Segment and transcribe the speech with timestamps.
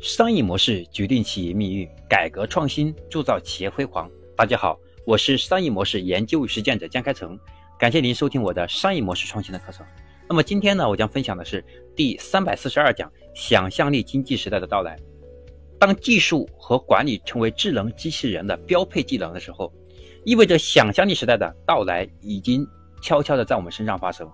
[0.00, 4.10] 商业模式决定企业命运，改革创新铸造企业辉煌。
[4.34, 7.38] 大家好，我是商业模式研究与实践者江开成，
[7.78, 9.84] 感谢您收听我的商业模式创新的课程。
[10.26, 11.62] 那么今天呢，我将分享的是
[11.94, 14.98] 第三百四十二讲：想象力经济时代的到来。
[15.78, 19.70] 当技术和管理成为智能机器人的标配技能的时候，
[20.24, 22.66] 意味着想象力时代的到来已经
[23.02, 24.26] 悄悄的在我们身上发生。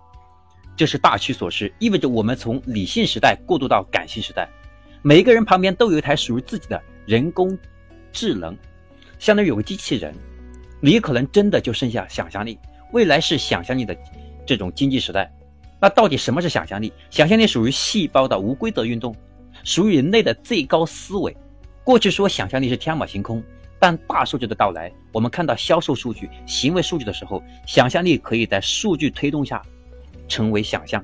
[0.76, 4.48] 这是大趋所势，意味着我们从理性时代过渡到感性时代。
[5.06, 7.56] 每一个人旁边都有一台属于自己的人工
[8.10, 8.58] 智能，
[9.20, 10.12] 相当于有个机器人。
[10.80, 12.58] 你可能真的就剩下想象力。
[12.92, 13.96] 未来是想象力的
[14.44, 15.32] 这种经济时代。
[15.80, 16.92] 那到底什么是想象力？
[17.08, 19.14] 想象力属于细胞的无规则运动，
[19.62, 21.36] 属于人类的最高思维。
[21.84, 23.40] 过去说想象力是天马行空，
[23.78, 29.62] 但大数据的到来，我们看到销售数据、行为数据的时候，想象力可以在数据推动下
[30.26, 31.00] 成为想象，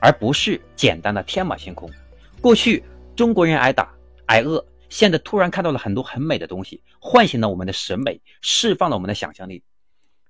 [0.00, 1.88] 而不是简单的天马行空。
[2.40, 2.82] 过去。
[3.20, 3.94] 中国人挨打
[4.28, 9.62] 挨饿，现在突然看到了很多很美的东西，唤醒了我们的审美，释放了我们的想象力。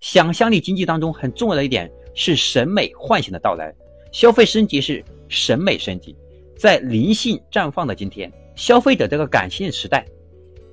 [0.01, 3.73] 想象力经济当中很重要的一点是审美唤醒的到来，
[4.11, 6.17] 消费升级是审美升级。
[6.59, 10.05] 在灵性绽放的今天，消费者这个感性时代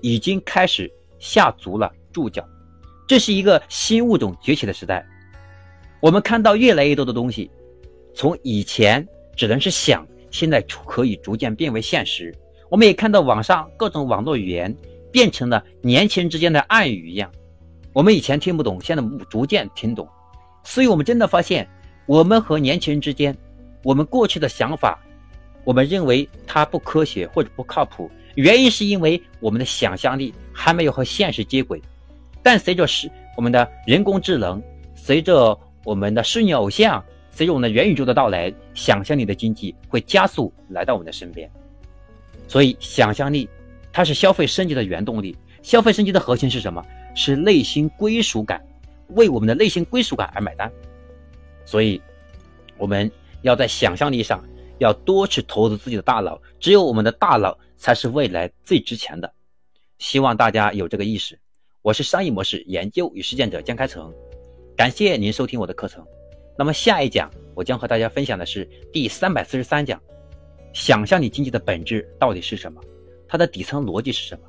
[0.01, 2.43] 已经开始下足了注脚，
[3.07, 5.05] 这是一个新物种崛起的时代。
[6.01, 7.51] 我们看到越来越多的东西，
[8.15, 10.03] 从以前只能是想。
[10.37, 12.31] 现在可以逐渐变为现实。
[12.69, 14.75] 我们也看到网上各种网络语言
[15.11, 17.31] 变成了年轻人之间的暗语一样。
[17.91, 20.07] 我们以前听不懂，现在逐渐听懂。
[20.63, 21.67] 所以，我们真的发现，
[22.05, 23.35] 我们和年轻人之间，
[23.83, 24.99] 我们过去的想法，
[25.63, 31.81] 我们认为它不科学或者不靠谱，原因是因为我们的想象力还没有和现实接轨。
[32.43, 34.61] 但随着是我们的人工智能，
[34.93, 37.03] 随着我们的虚拟偶像。
[37.37, 41.47] 随着我们的元宇宙的到来，想象力的经济会加速来到我们的身边。
[42.47, 43.47] 所以，想象力
[43.93, 45.37] 它是消费升级的原动力。
[45.61, 46.83] 消费升级的核心是什么？
[47.13, 48.65] 是内心归属感，
[49.09, 50.71] 为我们的内心归属感而买单。
[51.63, 52.01] 所以，
[52.75, 53.11] 我们
[53.43, 54.43] 要在想象力上
[54.79, 56.41] 要多去投资自己的大脑。
[56.59, 59.31] 只有我们的大脑才是未来最值钱的。
[59.99, 61.39] 希望大家有这个意识。
[61.83, 64.11] 我是商业模式研究与实践者江开成，
[64.75, 66.03] 感谢您收听我的课程。
[66.57, 70.01] 那么下一讲，我将和大家分享的是第三百四十三讲：
[70.73, 72.81] 想象力经济的本质到底是什么？
[73.27, 74.47] 它的底层逻辑是什么？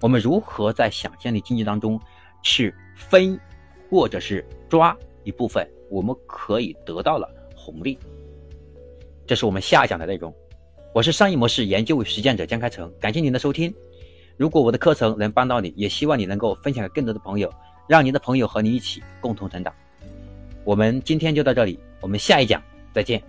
[0.00, 2.00] 我们如何在想象力经济当中
[2.42, 3.38] 去分，
[3.90, 7.98] 或者是抓一部分，我们可以得到了红利？
[9.26, 10.32] 这是我们下一讲的内容。
[10.94, 13.74] 我是商业模式研究与实践者江开成，感谢您的收听。
[14.36, 17.52] 如果我的课程能帮到你，也希望你能够分享给更多的朋友，
[17.88, 19.74] 让您的朋友和你一起共同成长。
[20.66, 22.60] 我们今天就到这里，我们下一讲
[22.92, 23.22] 再见。